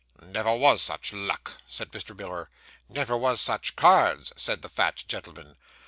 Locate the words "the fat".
4.63-5.03